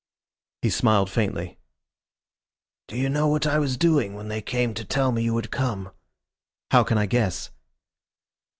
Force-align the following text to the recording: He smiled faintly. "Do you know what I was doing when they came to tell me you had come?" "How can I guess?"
He 0.63 0.71
smiled 0.71 1.11
faintly. 1.11 1.59
"Do 2.87 2.97
you 2.97 3.07
know 3.07 3.27
what 3.27 3.45
I 3.45 3.59
was 3.59 3.77
doing 3.77 4.15
when 4.15 4.29
they 4.29 4.41
came 4.41 4.73
to 4.73 4.83
tell 4.83 5.11
me 5.11 5.21
you 5.21 5.35
had 5.35 5.51
come?" 5.51 5.91
"How 6.71 6.83
can 6.83 6.97
I 6.97 7.05
guess?" 7.05 7.51